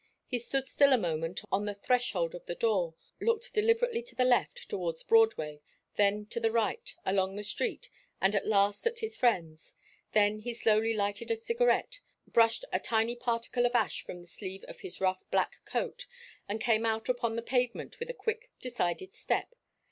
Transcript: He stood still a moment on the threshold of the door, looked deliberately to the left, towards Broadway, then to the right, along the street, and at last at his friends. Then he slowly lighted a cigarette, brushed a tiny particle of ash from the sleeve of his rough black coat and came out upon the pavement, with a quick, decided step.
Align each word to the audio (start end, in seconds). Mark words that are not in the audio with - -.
He 0.25 0.39
stood 0.39 0.65
still 0.65 0.93
a 0.93 0.97
moment 0.97 1.41
on 1.51 1.65
the 1.65 1.75
threshold 1.75 2.33
of 2.33 2.47
the 2.47 2.55
door, 2.55 2.95
looked 3.19 3.53
deliberately 3.53 4.01
to 4.01 4.15
the 4.15 4.23
left, 4.25 4.67
towards 4.67 5.03
Broadway, 5.03 5.61
then 5.95 6.25
to 6.31 6.39
the 6.39 6.49
right, 6.49 6.95
along 7.05 7.35
the 7.35 7.43
street, 7.43 7.91
and 8.19 8.33
at 8.35 8.47
last 8.47 8.87
at 8.87 8.97
his 8.97 9.15
friends. 9.15 9.75
Then 10.13 10.39
he 10.39 10.55
slowly 10.55 10.95
lighted 10.95 11.29
a 11.29 11.35
cigarette, 11.35 11.99
brushed 12.25 12.65
a 12.73 12.79
tiny 12.79 13.15
particle 13.15 13.67
of 13.67 13.75
ash 13.75 14.01
from 14.01 14.21
the 14.21 14.27
sleeve 14.27 14.63
of 14.63 14.79
his 14.79 14.99
rough 15.01 15.23
black 15.29 15.63
coat 15.65 16.07
and 16.49 16.59
came 16.59 16.83
out 16.83 17.07
upon 17.07 17.35
the 17.35 17.43
pavement, 17.43 17.99
with 17.99 18.09
a 18.09 18.13
quick, 18.15 18.49
decided 18.59 19.13
step. 19.13 19.53